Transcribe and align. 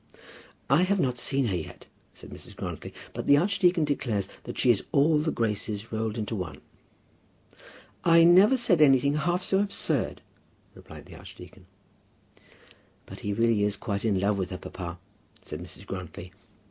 "I 0.67 0.81
have 0.81 0.99
not 0.99 1.19
seen 1.19 1.45
her 1.45 1.55
yet," 1.55 1.85
said 2.11 2.31
Mrs. 2.31 2.55
Grantly; 2.55 2.91
"but 3.13 3.27
the 3.27 3.37
archdeacon 3.37 3.85
declares 3.85 4.27
that 4.45 4.57
she 4.57 4.71
is 4.71 4.83
all 4.91 5.19
the 5.19 5.29
graces 5.31 5.91
rolled 5.91 6.17
into 6.17 6.35
one." 6.35 6.59
"I 8.03 8.23
never 8.23 8.57
said 8.57 8.81
anything 8.81 9.13
half 9.13 9.43
so 9.43 9.59
absurd," 9.59 10.23
replied 10.73 11.05
the 11.05 11.15
archdeacon. 11.17 11.67
"But 13.05 13.19
he 13.19 13.31
really 13.31 13.61
is 13.63 13.77
quite 13.77 14.03
in 14.03 14.19
love 14.19 14.39
with 14.39 14.49
her, 14.49 14.57
papa," 14.57 14.97
said 15.43 15.61
Mrs. 15.61 15.85
Grantly. 15.85 16.33